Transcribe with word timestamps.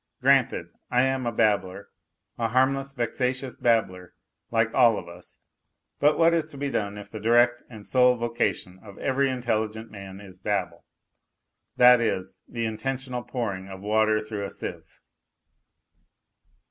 Granted 0.19 0.69
I 0.89 1.03
am 1.03 1.27
a 1.27 1.31
babbler, 1.31 1.89
a 2.39 2.47
harmless 2.47 2.91
vexatious 2.93 3.55
babbler, 3.55 4.15
like 4.49 4.73
all 4.73 4.97
of 4.97 5.07
us. 5.07 5.37
But 5.99 6.17
what 6.17 6.33
is 6.33 6.47
to 6.47 6.57
be 6.57 6.71
done 6.71 6.97
if 6.97 7.11
the 7.11 7.19
direct 7.19 7.61
and 7.69 7.85
sole 7.85 8.15
vocation 8.15 8.79
of 8.81 8.97
every 8.97 9.29
intelligent 9.29 9.91
man 9.91 10.19
is 10.19 10.39
babble, 10.39 10.85
that 11.75 12.01
is, 12.01 12.39
the 12.47 12.65
intentional 12.65 13.21
pouring 13.21 13.67
of 13.69 13.83
water 13.83 14.19
through 14.19 14.43
a 14.43 14.49
sieve 14.49 14.99